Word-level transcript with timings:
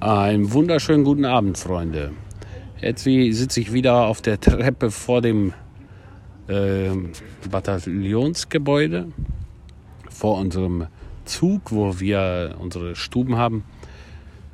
Einen 0.00 0.52
wunderschönen 0.52 1.02
guten 1.02 1.24
Abend, 1.24 1.58
Freunde. 1.58 2.12
Jetzt 2.80 3.02
sitze 3.02 3.58
ich 3.58 3.72
wieder 3.72 4.06
auf 4.06 4.22
der 4.22 4.38
Treppe 4.38 4.92
vor 4.92 5.20
dem 5.20 5.52
äh, 6.46 6.90
Bataillonsgebäude, 7.50 9.08
vor 10.08 10.38
unserem 10.38 10.86
Zug, 11.24 11.72
wo 11.72 11.98
wir 11.98 12.54
unsere 12.60 12.94
Stuben 12.94 13.38
haben, 13.38 13.64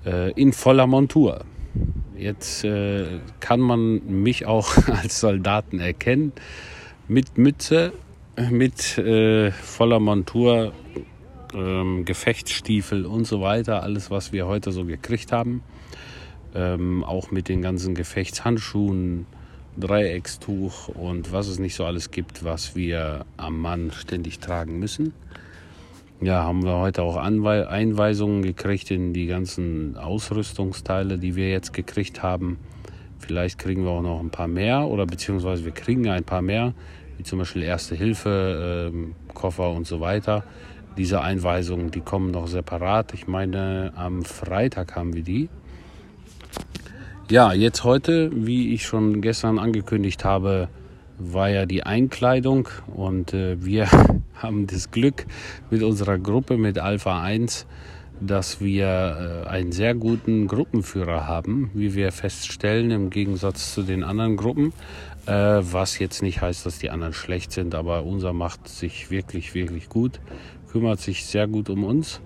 äh, 0.07 0.33
in 0.33 0.55
voller 0.55 0.87
Montur. 0.87 1.45
Jetzt 2.17 2.65
äh, 2.65 3.05
kann 3.41 3.61
man 3.61 4.01
mich 4.23 4.47
auch 4.47 4.75
als 4.89 5.21
Soldaten 5.21 5.79
erkennen, 5.79 6.33
mit 7.07 7.37
Mütze, 7.37 7.93
mit 8.51 8.97
äh, 8.97 9.51
voller 9.51 10.01
Montur, 10.01 10.73
ähm, 11.55 12.05
Gefechtsstiefel 12.05 13.07
und 13.07 13.27
so 13.27 13.41
weiter, 13.41 13.83
alles, 13.83 14.11
was 14.11 14.33
wir 14.33 14.47
heute 14.47 14.73
so 14.73 14.85
gekriegt 14.85 15.33
haben. 15.33 15.63
Ähm, 16.55 17.03
auch 17.05 17.31
mit 17.31 17.49
den 17.49 17.63
ganzen 17.63 17.95
Gefechtshandschuhen, 17.95 19.27
Dreieckstuch 19.77 20.89
und 20.89 21.33
was 21.33 21.49
es 21.49 21.59
nicht 21.59 21.75
so 21.75 21.85
alles 21.85 22.11
gibt, 22.11 22.45
was 22.45 22.77
wir 22.77 23.25
am 23.37 23.61
Mann 23.61 23.91
ständig 23.91 24.39
tragen 24.39 24.79
müssen. 24.79 25.13
Ja, 26.21 26.45
haben 26.45 26.65
wir 26.65 26.77
heute 26.79 27.03
auch 27.03 27.17
Anwe 27.17 27.69
Einweisungen 27.69 28.43
gekriegt 28.43 28.91
in 28.91 29.13
die 29.13 29.27
ganzen 29.27 29.97
Ausrüstungsteile, 29.97 31.19
die 31.19 31.35
wir 31.35 31.51
jetzt 31.51 31.73
gekriegt 31.73 32.23
haben. 32.23 32.59
Vielleicht 33.19 33.59
kriegen 33.59 33.85
wir 33.85 33.91
auch 33.91 34.03
noch 34.03 34.21
ein 34.21 34.31
paar 34.31 34.49
mehr 34.49 34.87
oder 34.87 35.07
beziehungsweise 35.07 35.65
wir 35.65 35.73
kriegen 35.73 36.09
ein 36.09 36.25
paar 36.25 36.43
mehr, 36.43 36.73
wie 37.17 37.25
zum 37.25 37.41
Beispiel 37.41 37.63
Erste 37.63 37.95
Hilfe, 37.95 38.91
ähm, 38.93 39.15
Koffer 39.35 39.71
und 39.73 39.87
so 39.87 40.01
weiter. 40.01 40.45
Diese 40.97 41.21
Einweisungen, 41.21 41.91
die 41.91 42.01
kommen 42.01 42.31
noch 42.31 42.47
separat. 42.47 43.15
Ich 43.15 43.27
meine, 43.27 43.93
am 43.97 44.25
Freitag 44.25 44.95
haben 44.95 45.13
wir 45.13 45.23
die. 45.23 45.49
Ja, 47.31 47.53
jetzt 47.53 47.83
heute, 47.83 48.31
wie 48.33 48.73
ich 48.75 48.87
schon 48.87 49.21
gestern 49.21 49.59
angekündigt 49.59 50.25
habe, 50.25 50.69
war 51.19 51.49
ja 51.49 51.67
die 51.67 51.83
Einkleidung 51.83 52.69
und 52.95 53.35
äh, 53.35 53.65
wir 53.65 53.89
haben 54.35 54.67
das 54.67 54.91
Glück 54.93 55.27
mit 55.71 55.83
unserer 55.83 56.19
Gruppe, 56.19 56.59
mit 56.59 56.79
Alpha 56.79 57.21
1, 57.23 57.67
dass 58.21 58.61
wir 58.61 59.45
äh, 59.47 59.49
einen 59.49 59.73
sehr 59.73 59.95
guten 59.95 60.47
Gruppenführer 60.47 61.27
haben, 61.27 61.71
wie 61.75 61.95
wir 61.95 62.13
feststellen, 62.13 62.91
im 62.93 63.11
Gegensatz 63.11 63.75
zu 63.75 63.83
den 63.83 64.05
anderen 64.05 64.37
Gruppen. 64.37 64.73
Äh, 65.27 65.33
was 65.33 65.99
jetzt 65.99 66.23
nicht 66.23 66.41
heißt, 66.41 66.67
dass 66.67 66.79
die 66.79 66.91
anderen 66.91 67.15
schlecht 67.15 67.51
sind, 67.51 67.75
aber 67.75 68.05
unser 68.05 68.33
macht 68.33 68.69
sich 68.69 69.11
wirklich, 69.11 69.55
wirklich 69.55 69.89
gut 69.89 70.21
kümmert 70.75 70.99
sich 70.99 71.25
sehr 71.25 71.47
gut 71.47 71.71
um 71.71 71.85
uns. 71.85 72.21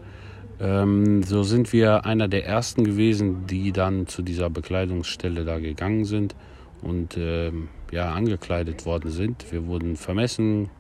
Ähm, 0.59 1.23
so 1.23 1.43
sind 1.43 1.71
wir 1.75 2.07
einer 2.07 2.29
der 2.29 2.47
ersten 2.47 2.83
gewesen, 2.83 3.47
die 3.47 3.73
dann 3.73 4.07
zu 4.07 4.23
dieser 4.23 4.49
Bekleidungsstelle 4.49 5.45
da 5.45 5.59
gegangen 5.59 6.07
sind 6.07 6.35
und 6.81 7.19
ähm, 7.19 7.69
ja, 7.93 8.11
angekleidet 8.11 8.87
worden 8.87 9.11
sind. 9.11 9.53
Wir 9.53 9.67
wurden 9.67 9.97
vermessen 9.97 10.71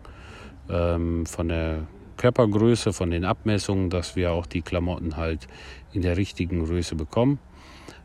ähm, 0.71 1.27
von 1.27 1.49
der 1.49 1.87
Körpergröße, 2.17 2.95
von 2.95 3.11
den 3.11 3.27
Abmessungen, 3.27 3.91
dass 3.91 4.17
wir 4.17 4.33
auch 4.33 4.47
die 4.47 4.63
Klamotten 4.63 5.19
halt 5.19 5.47
in 5.93 6.01
der 6.01 6.17
richtigen 6.17 6.65
Größe 6.65 6.95
bekommen. 6.95 7.39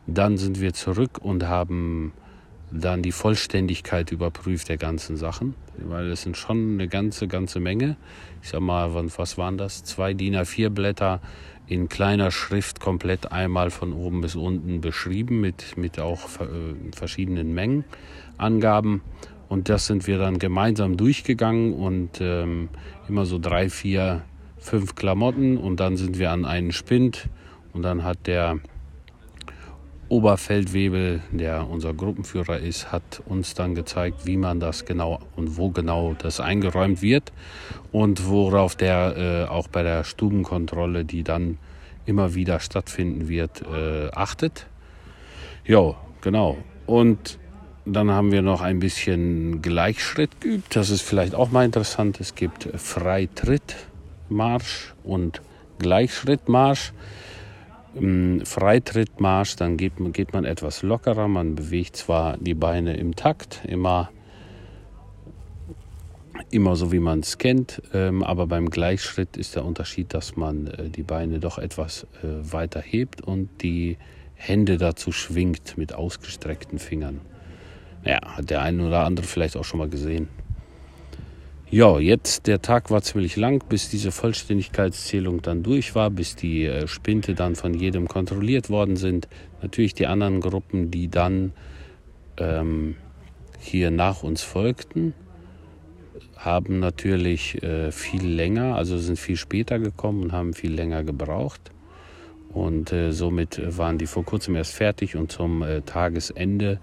Dann 0.06 0.36
sind 0.36 0.60
wir 0.60 0.74
zurück 0.74 1.20
und 1.22 1.48
haben 1.48 2.12
dann 2.80 3.02
die 3.02 3.12
Vollständigkeit 3.12 4.10
überprüft 4.10 4.68
der 4.68 4.76
ganzen 4.76 5.16
Sachen, 5.16 5.54
weil 5.78 6.10
es 6.10 6.22
sind 6.22 6.36
schon 6.36 6.74
eine 6.74 6.88
ganze, 6.88 7.28
ganze 7.28 7.60
Menge. 7.60 7.96
Ich 8.42 8.50
sag 8.50 8.60
mal, 8.60 8.94
was 8.94 9.38
waren 9.38 9.56
das? 9.56 9.84
Zwei 9.84 10.12
DIN 10.12 10.34
A4 10.34 10.70
Blätter 10.70 11.20
in 11.66 11.88
kleiner 11.88 12.30
Schrift 12.30 12.80
komplett 12.80 13.32
einmal 13.32 13.70
von 13.70 13.92
oben 13.92 14.20
bis 14.20 14.34
unten 14.34 14.80
beschrieben 14.80 15.40
mit, 15.40 15.76
mit 15.76 15.98
auch 15.98 16.40
äh, 16.40 16.74
verschiedenen 16.94 17.54
Mengenangaben. 17.54 19.02
Und 19.48 19.68
das 19.68 19.86
sind 19.86 20.06
wir 20.06 20.18
dann 20.18 20.38
gemeinsam 20.38 20.96
durchgegangen 20.96 21.74
und 21.74 22.20
ähm, 22.20 22.68
immer 23.08 23.24
so 23.24 23.38
drei, 23.38 23.70
vier, 23.70 24.22
fünf 24.58 24.94
Klamotten 24.94 25.58
und 25.58 25.80
dann 25.80 25.96
sind 25.96 26.18
wir 26.18 26.32
an 26.32 26.44
einen 26.44 26.72
Spind 26.72 27.28
und 27.72 27.82
dann 27.82 28.04
hat 28.04 28.26
der 28.26 28.58
Oberfeldwebel, 30.14 31.20
der 31.32 31.68
unser 31.68 31.92
Gruppenführer 31.92 32.60
ist, 32.60 32.92
hat 32.92 33.20
uns 33.26 33.54
dann 33.54 33.74
gezeigt, 33.74 34.26
wie 34.26 34.36
man 34.36 34.60
das 34.60 34.84
genau 34.84 35.18
und 35.34 35.56
wo 35.56 35.70
genau 35.70 36.14
das 36.16 36.38
eingeräumt 36.38 37.02
wird 37.02 37.32
und 37.90 38.28
worauf 38.28 38.76
der 38.76 39.16
äh, 39.16 39.46
auch 39.50 39.66
bei 39.66 39.82
der 39.82 40.04
Stubenkontrolle, 40.04 41.04
die 41.04 41.24
dann 41.24 41.58
immer 42.06 42.36
wieder 42.36 42.60
stattfinden 42.60 43.28
wird, 43.28 43.62
äh, 43.62 44.08
achtet. 44.12 44.68
Ja, 45.64 45.96
genau. 46.20 46.58
Und 46.86 47.40
dann 47.84 48.12
haben 48.12 48.30
wir 48.30 48.42
noch 48.42 48.60
ein 48.60 48.78
bisschen 48.78 49.62
Gleichschritt 49.62 50.40
geübt. 50.40 50.76
Das 50.76 50.90
ist 50.90 51.02
vielleicht 51.02 51.34
auch 51.34 51.50
mal 51.50 51.64
interessant. 51.64 52.20
Es 52.20 52.36
gibt 52.36 52.68
Freitrittmarsch 52.76 54.94
und 55.02 55.42
Gleichschrittmarsch. 55.80 56.92
Freitrittmarsch, 58.44 59.56
dann 59.56 59.76
geht, 59.76 59.92
geht 60.12 60.32
man 60.32 60.44
etwas 60.44 60.82
lockerer. 60.82 61.28
Man 61.28 61.54
bewegt 61.54 61.96
zwar 61.96 62.36
die 62.38 62.54
Beine 62.54 62.96
im 62.96 63.14
Takt, 63.14 63.62
immer, 63.66 64.10
immer 66.50 66.74
so 66.76 66.90
wie 66.90 66.98
man 66.98 67.20
es 67.20 67.38
kennt, 67.38 67.82
ähm, 67.92 68.22
aber 68.22 68.46
beim 68.46 68.70
Gleichschritt 68.70 69.36
ist 69.36 69.54
der 69.54 69.64
Unterschied, 69.64 70.12
dass 70.12 70.36
man 70.36 70.66
äh, 70.66 70.90
die 70.90 71.02
Beine 71.02 71.38
doch 71.38 71.58
etwas 71.58 72.06
äh, 72.22 72.52
weiter 72.52 72.80
hebt 72.80 73.20
und 73.20 73.62
die 73.62 73.96
Hände 74.34 74.76
dazu 74.76 75.12
schwingt 75.12 75.78
mit 75.78 75.94
ausgestreckten 75.94 76.78
Fingern. 76.78 77.20
Ja, 78.04 78.20
hat 78.36 78.50
der 78.50 78.60
eine 78.62 78.86
oder 78.86 79.04
andere 79.04 79.26
vielleicht 79.26 79.56
auch 79.56 79.64
schon 79.64 79.78
mal 79.78 79.88
gesehen. 79.88 80.28
Ja, 81.70 81.98
jetzt 81.98 82.46
der 82.46 82.62
Tag 82.62 82.90
war 82.90 83.02
ziemlich 83.02 83.36
lang, 83.36 83.64
bis 83.68 83.88
diese 83.88 84.12
Vollständigkeitszählung 84.12 85.42
dann 85.42 85.62
durch 85.62 85.94
war, 85.94 86.10
bis 86.10 86.36
die 86.36 86.66
äh, 86.66 86.86
Spinte 86.86 87.34
dann 87.34 87.56
von 87.56 87.74
jedem 87.74 88.06
kontrolliert 88.06 88.70
worden 88.70 88.96
sind. 88.96 89.28
Natürlich 89.62 89.94
die 89.94 90.06
anderen 90.06 90.40
Gruppen, 90.40 90.90
die 90.90 91.08
dann 91.08 91.52
ähm, 92.36 92.96
hier 93.58 93.90
nach 93.90 94.22
uns 94.22 94.42
folgten, 94.42 95.14
haben 96.36 96.78
natürlich 96.78 97.62
äh, 97.62 97.90
viel 97.90 98.26
länger, 98.26 98.76
also 98.76 98.98
sind 98.98 99.18
viel 99.18 99.36
später 99.36 99.78
gekommen 99.78 100.24
und 100.24 100.32
haben 100.32 100.52
viel 100.52 100.72
länger 100.72 101.02
gebraucht. 101.02 101.72
Und 102.52 102.92
äh, 102.92 103.10
somit 103.12 103.60
waren 103.76 103.98
die 103.98 104.06
vor 104.06 104.24
kurzem 104.24 104.54
erst 104.54 104.74
fertig 104.74 105.16
und 105.16 105.32
zum 105.32 105.62
äh, 105.62 105.80
Tagesende 105.80 106.78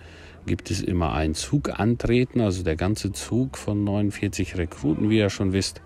gibt 0.46 0.72
es 0.72 0.82
immer 0.82 1.14
ein 1.14 1.36
Zugantreten. 1.36 2.42
Also 2.42 2.64
der 2.64 2.76
ganze 2.76 3.12
Zug 3.12 3.58
von 3.58 3.84
49 3.84 4.58
Rekruten, 4.58 5.10
wie 5.10 5.18
ihr 5.18 5.30
schon 5.30 5.54
wisst, 5.54 5.82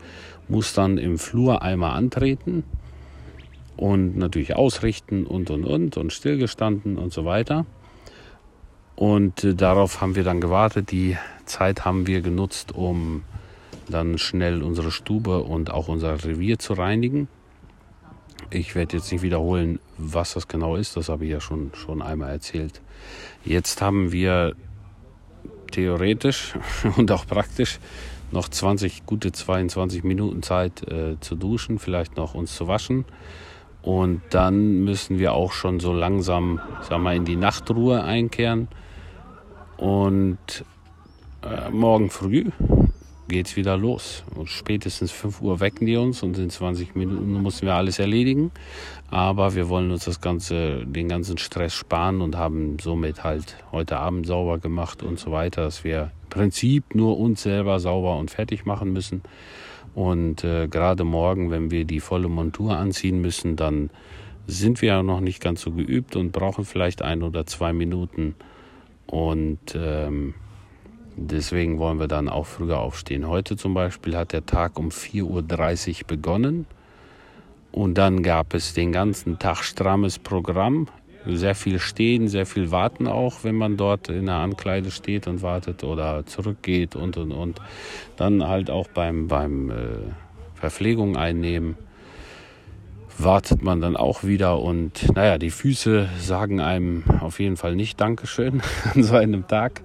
muss 0.48 0.74
dann 0.74 0.98
im 0.98 1.18
Flur 1.18 1.62
einmal 1.62 1.98
antreten 1.98 2.64
und 3.78 4.18
natürlich 4.18 4.56
ausrichten 4.56 5.26
und 5.26 5.50
und 5.50 5.66
und 5.66 5.98
und 5.98 6.14
stillgestanden 6.14 6.98
und 6.98 7.12
so 7.12 7.26
weiter. 7.26 7.66
Und 8.96 9.44
äh, 9.44 9.54
darauf 9.56 10.02
haben 10.02 10.16
wir 10.16 10.24
dann 10.24 10.40
gewartet. 10.40 10.92
Die 10.92 11.18
Zeit 11.46 11.86
haben 11.86 12.08
wir 12.08 12.22
genutzt, 12.22 12.74
um 12.74 13.24
dann 13.90 14.18
schnell 14.18 14.64
unsere 14.64 14.92
Stube 14.92 15.44
und 15.44 15.70
auch 15.72 15.88
unser 15.88 16.24
Revier 16.24 16.58
zu 16.60 16.74
reinigen. 16.74 17.28
Ich 18.50 18.76
werde 18.76 18.98
jetzt 18.98 19.12
nicht 19.12 19.22
wiederholen, 19.22 19.80
was 19.98 20.34
das 20.34 20.48
genau 20.48 20.76
ist, 20.76 20.96
das 20.98 21.10
habe 21.10 21.26
ich 21.26 21.32
ja 21.32 21.42
schon, 21.42 21.72
schon 21.74 22.02
einmal 22.02 22.32
erzählt. 22.32 22.82
Jetzt 23.44 23.82
haben 23.82 24.12
wir 24.12 24.56
theoretisch 25.72 26.54
und 26.98 27.12
auch 27.12 27.26
praktisch 27.26 27.80
noch 28.32 28.50
20, 28.50 29.06
gute 29.06 29.32
22 29.32 30.04
Minuten 30.04 30.44
Zeit 30.44 30.88
äh, 30.88 31.20
zu 31.20 31.36
duschen, 31.36 31.80
vielleicht 31.80 32.18
noch 32.18 32.34
uns 32.34 32.56
zu 32.56 32.68
waschen. 32.68 33.06
Und 33.82 34.22
dann 34.32 34.84
müssen 34.84 35.20
wir 35.20 35.34
auch 35.34 35.52
schon 35.52 35.80
so 35.80 35.94
langsam, 35.94 36.60
sag 36.82 37.00
mal, 37.00 37.16
in 37.16 37.26
die 37.26 37.36
Nachtruhe 37.36 38.04
einkehren. 38.04 38.68
Und 39.78 40.66
äh, 41.44 41.70
morgen 41.70 42.10
früh 42.10 42.46
geht's 43.28 43.56
wieder 43.56 43.78
los. 43.78 44.24
Und 44.36 44.50
spätestens 44.50 45.12
5 45.12 45.42
Uhr 45.42 45.60
wecken 45.60 45.86
die 45.86 45.98
uns 45.98 46.24
und 46.24 46.38
in 46.38 46.50
20 46.50 46.96
Minuten 46.96 47.42
müssen 47.42 47.66
wir 47.66 47.76
alles 47.76 48.00
erledigen. 48.00 48.52
Aber 49.10 49.56
wir 49.56 49.70
wollen 49.70 49.92
uns 49.92 50.06
das 50.06 50.22
ganze, 50.22 50.86
den 50.86 51.08
ganzen 51.08 51.38
Stress 51.38 51.74
sparen 51.74 52.22
und 52.22 52.38
haben 52.38 52.78
somit 52.80 53.24
halt 53.24 53.58
heute 53.72 53.98
Abend 53.98 54.26
sauber 54.28 54.58
gemacht 54.58 55.04
und 55.04 55.20
so 55.20 55.32
weiter, 55.32 55.64
dass 55.64 55.84
wir 55.84 56.12
im 56.24 56.30
Prinzip 56.30 56.96
nur 56.96 57.18
uns 57.18 57.44
selber 57.44 57.80
sauber 57.80 58.18
und 58.18 58.32
fertig 58.32 58.66
machen 58.66 58.94
müssen. 58.94 59.22
Und 59.94 60.44
äh, 60.44 60.68
gerade 60.68 61.06
morgen, 61.06 61.52
wenn 61.52 61.72
wir 61.72 61.86
die 61.86 62.02
volle 62.02 62.28
Montur 62.28 62.78
anziehen 62.78 63.22
müssen, 63.22 63.56
dann 63.56 63.90
sind 64.48 64.82
wir 64.82 64.90
ja 64.90 65.04
noch 65.04 65.22
nicht 65.22 65.42
ganz 65.42 65.62
so 65.62 65.72
geübt 65.72 66.16
und 66.16 66.32
brauchen 66.32 66.66
vielleicht 66.66 67.02
ein 67.02 67.24
oder 67.24 67.46
zwei 67.46 67.74
Minuten. 67.74 68.36
Und 69.08 69.76
ähm, 69.76 70.34
Deswegen 71.18 71.80
wollen 71.80 72.00
wir 72.00 72.08
dann 72.08 72.28
auch 72.28 72.46
früher 72.46 72.80
aufstehen. 72.80 73.28
Heute 73.28 73.56
zum 73.56 73.74
Beispiel 73.74 74.18
hat 74.18 74.34
der 74.34 74.46
Tag 74.46 74.78
um 74.78 74.90
4.30 74.90 76.02
Uhr 76.02 76.08
begonnen 76.08 76.66
und 77.72 77.98
dann 77.98 78.22
gab 78.22 78.54
es 78.54 78.74
den 78.74 78.92
ganzen 78.92 79.40
Tag 79.40 79.64
strammes 79.64 80.20
Programm 80.20 80.88
sehr 81.26 81.56
viel 81.56 81.80
stehen, 81.80 82.28
sehr 82.28 82.46
viel 82.46 82.70
warten 82.70 83.08
auch, 83.08 83.44
wenn 83.44 83.56
man 83.56 83.78
dort 83.78 84.10
in 84.10 84.28
der 84.28 84.36
Ankleide 84.36 84.92
steht 84.92 85.28
und 85.28 85.42
wartet 85.42 85.84
oder 85.84 86.26
zurückgeht 86.26 86.96
und 86.96 87.18
und 87.18 87.32
und. 87.32 87.60
Dann 88.18 88.48
halt 88.48 88.70
auch 88.70 88.88
beim, 88.88 89.28
beim 89.28 89.72
äh, 89.72 89.76
Verpflegung 90.56 91.18
einnehmen 91.18 91.76
wartet 93.18 93.64
man 93.64 93.80
dann 93.80 93.96
auch 93.96 94.24
wieder 94.24 94.60
und 94.60 95.16
naja, 95.16 95.38
die 95.38 95.50
Füße 95.50 96.10
sagen 96.20 96.60
einem 96.60 97.04
auf 97.22 97.40
jeden 97.40 97.56
Fall 97.56 97.76
nicht 97.76 98.00
Dankeschön 98.00 98.62
an 98.94 99.04
so 99.04 99.16
einem 99.16 99.48
Tag. 99.48 99.82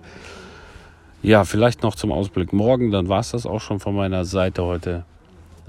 Ja, 1.23 1.45
vielleicht 1.45 1.83
noch 1.83 1.97
zum 1.97 2.13
Ausblick 2.13 2.55
morgen, 2.55 2.91
dann 2.93 3.11
war 3.11 3.21
es 3.21 3.33
das 3.33 3.45
auch 3.45 3.61
schon 3.61 3.79
von 3.79 3.95
meiner 3.95 4.25
Seite 4.25 4.65
heute. 4.65 5.05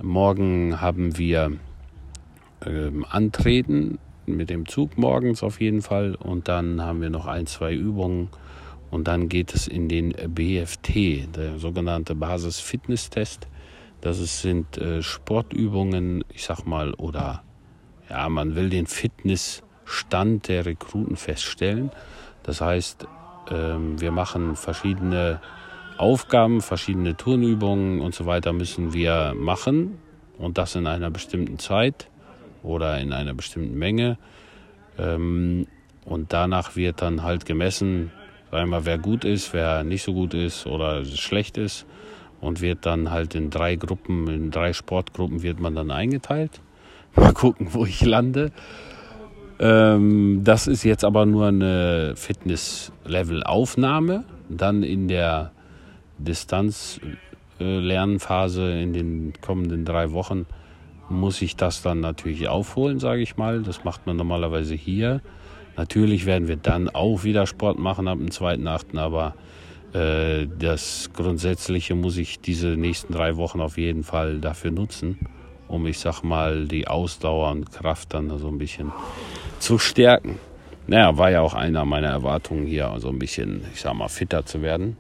Morgen 0.02 0.80
haben 0.80 1.18
wir 1.18 1.52
ähm, 2.66 3.06
Antreten 3.10 4.00
mit 4.26 4.50
dem 4.50 4.66
Zug 4.66 4.98
morgens 4.98 5.44
auf 5.44 5.60
jeden 5.60 5.82
Fall 5.82 6.16
und 6.16 6.48
dann 6.48 6.82
haben 6.82 7.02
wir 7.02 7.10
noch 7.10 7.28
ein, 7.28 7.48
zwei 7.48 7.74
Übungen 7.74 8.30
und 8.92 9.10
dann 9.10 9.28
geht 9.28 9.54
es 9.54 9.68
in 9.68 9.90
den 9.90 10.14
BFT, 10.14 11.36
der 11.36 11.60
sogenannte 11.60 12.16
Basis-Fitness-Test. 12.16 13.50
Das 14.00 14.42
sind 14.42 14.78
äh, 14.78 15.04
Sportübungen, 15.04 16.24
ich 16.34 16.46
sag 16.46 16.66
mal, 16.66 16.94
oder 16.94 17.44
ja, 18.10 18.30
man 18.30 18.56
will 18.56 18.70
den 18.70 18.88
Fitnessstand 18.88 20.48
der 20.48 20.66
Rekruten 20.66 21.18
feststellen. 21.18 21.92
Das 22.44 22.62
heißt, 22.62 23.06
wir 23.50 24.12
machen 24.12 24.56
verschiedene 24.56 25.42
Aufgaben, 25.98 26.62
verschiedene 26.62 27.16
Turnübungen 27.16 28.02
und 28.02 28.16
so 28.16 28.26
weiter 28.26 28.54
müssen 28.54 28.94
wir 28.94 29.34
machen 29.36 30.00
und 30.40 30.58
das 30.58 30.76
in 30.76 30.88
einer 30.88 31.12
bestimmten 31.12 31.60
Zeit 31.60 32.10
oder 32.64 33.00
in 33.00 33.14
einer 33.14 33.34
bestimmten 33.34 33.78
Menge. 33.78 34.18
Ähm, 34.98 35.68
und 36.04 36.34
danach 36.34 36.76
wird 36.76 37.02
dann 37.02 37.22
halt 37.24 37.46
gemessen, 37.46 38.12
einmal 38.52 38.86
wer 38.86 38.98
gut 38.98 39.24
ist, 39.24 39.54
wer 39.54 39.84
nicht 39.84 40.04
so 40.04 40.14
gut 40.14 40.34
ist 40.34 40.66
oder 40.66 41.06
schlecht 41.06 41.58
ist 41.58 41.86
und 42.40 42.62
wird 42.62 42.86
dann 42.86 43.12
halt 43.12 43.36
in 43.36 43.50
drei 43.52 43.76
Gruppen, 43.76 44.28
in 44.28 44.52
drei 44.52 44.74
Sportgruppen 44.74 45.44
wird 45.44 45.60
man 45.60 45.76
dann 45.76 45.92
eingeteilt. 45.92 46.60
Mal 47.16 47.34
gucken, 47.34 47.74
wo 47.74 47.86
ich 47.86 48.02
lande. 48.02 48.52
Ähm, 49.62 50.42
das 50.44 50.66
ist 50.66 50.84
jetzt 50.84 51.06
aber 51.06 51.28
nur 51.28 51.48
eine 51.48 52.14
Fitness-Level-Aufnahme. 52.16 54.24
Dann 54.50 54.82
in 54.82 55.08
der 55.08 55.52
Distanz-Lernphase 56.18 58.82
in 58.82 58.94
den 58.94 59.34
kommenden 59.40 59.86
drei 59.86 60.14
Wochen 60.14 60.48
muss 61.10 61.44
ich 61.44 61.56
das 61.56 61.84
dann 61.84 62.00
natürlich 62.00 62.48
aufholen, 62.48 62.98
sage 63.00 63.22
ich 63.22 63.38
mal. 63.38 63.62
Das 63.62 63.84
macht 63.84 64.08
man 64.08 64.18
normalerweise 64.18 64.74
hier. 64.74 65.22
Natürlich 65.78 66.26
werden 66.26 66.48
wir 66.48 66.58
dann 66.58 66.90
auch 66.90 67.24
wieder 67.24 67.46
Sport 67.46 67.78
machen 67.78 68.08
ab 68.08 68.18
dem 68.18 68.30
2.8., 68.30 68.98
aber 68.98 69.36
äh, 69.94 70.48
das 70.58 71.12
Grundsätzliche 71.14 71.94
muss 71.94 72.18
ich 72.18 72.40
diese 72.40 72.70
nächsten 72.70 73.14
drei 73.14 73.38
Wochen 73.38 73.62
auf 73.62 73.78
jeden 73.78 74.04
Fall 74.04 74.40
dafür 74.40 74.72
nutzen 74.72 75.20
um, 75.72 75.86
ich 75.88 76.00
sag 76.00 76.24
mal, 76.24 76.66
die 76.68 76.88
Ausdauer 76.88 77.52
und 77.52 77.72
Kraft 77.72 78.14
dann 78.14 78.38
so 78.38 78.48
ein 78.48 78.58
bisschen 78.58 78.92
zu 79.60 79.78
stärken. 79.78 80.40
Naja, 80.88 81.18
war 81.18 81.32
ja 81.32 81.42
auch 81.42 81.54
einer 81.54 81.86
meiner 81.86 82.10
Erwartungen 82.10 82.66
hier, 82.66 82.94
so 82.98 83.10
ein 83.10 83.20
bisschen, 83.20 83.64
ich 83.74 83.82
sag 83.82 83.94
mal, 83.94 84.10
fitter 84.10 84.46
zu 84.46 84.62
werden. 84.62 84.98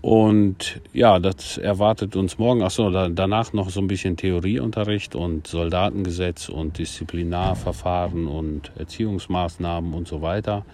Und 0.00 0.80
ja, 0.92 1.18
das 1.18 1.58
erwartet 1.58 2.14
uns 2.14 2.38
morgen. 2.38 2.62
Achso, 2.62 2.90
da, 2.90 3.08
danach 3.08 3.52
noch 3.52 3.70
so 3.70 3.80
ein 3.80 3.88
bisschen 3.88 4.16
Theorieunterricht 4.16 5.16
und 5.16 5.46
Soldatengesetz 5.46 6.48
und 6.48 6.78
Disziplinarverfahren 6.78 8.26
und 8.26 8.70
Erziehungsmaßnahmen 8.78 9.94
und 9.94 10.06
so 10.06 10.22
weiter. 10.22 10.64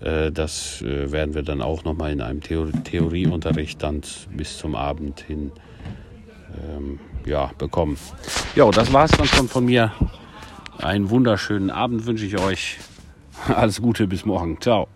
Äh, 0.00 0.32
das 0.32 0.80
äh, 0.82 1.12
werden 1.12 1.34
wir 1.34 1.42
dann 1.42 1.60
auch 1.60 1.84
nochmal 1.84 2.12
in 2.12 2.20
einem 2.20 2.40
Theorieunterricht 2.40 3.82
dann 3.82 4.02
bis 4.34 4.58
zum 4.58 4.74
Abend 4.74 5.20
hin 5.20 5.52
ähm, 6.70 6.98
ja, 7.26 7.50
bekommen. 7.58 7.98
Ja, 8.54 8.70
das 8.70 8.92
war 8.92 9.04
es 9.04 9.10
dann 9.10 9.26
schon 9.26 9.48
von 9.48 9.64
mir. 9.66 9.92
Einen 10.78 11.10
wunderschönen 11.10 11.70
Abend 11.70 12.06
wünsche 12.06 12.24
ich 12.24 12.38
euch. 12.38 12.78
Alles 13.54 13.82
Gute, 13.82 14.06
bis 14.06 14.24
morgen. 14.24 14.60
Ciao. 14.60 14.88